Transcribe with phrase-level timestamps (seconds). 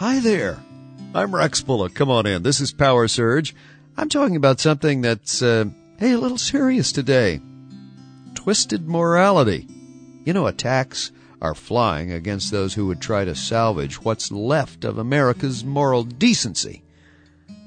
[0.00, 0.58] Hi there.
[1.14, 1.92] I'm Rex Bullock.
[1.92, 2.42] Come on in.
[2.42, 3.54] This is Power Surge.
[3.98, 5.66] I'm talking about something that's, uh,
[5.98, 7.38] hey, a little serious today.
[8.34, 9.68] Twisted morality.
[10.24, 14.96] You know, attacks are flying against those who would try to salvage what's left of
[14.96, 16.82] America's moral decency.